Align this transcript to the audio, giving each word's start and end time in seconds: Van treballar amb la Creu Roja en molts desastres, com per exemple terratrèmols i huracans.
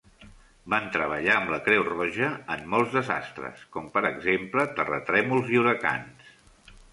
Van 0.73 0.85
treballar 0.93 1.33
amb 1.33 1.51
la 1.55 1.59
Creu 1.67 1.83
Roja 1.89 2.29
en 2.55 2.63
molts 2.71 2.95
desastres, 2.95 3.61
com 3.77 3.91
per 3.99 4.03
exemple 4.11 4.67
terratrèmols 4.81 5.53
i 5.55 5.61
huracans. 5.61 6.35